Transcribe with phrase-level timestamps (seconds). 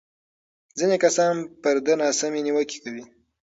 [0.77, 3.05] ځینې کسان پر ده ناسمې نیوکې کوي.